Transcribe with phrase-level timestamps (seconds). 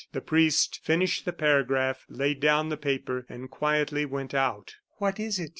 [0.13, 4.77] The priest finished the paragraph, laid down the paper, and quietly went out.
[4.97, 5.49] "What is it?"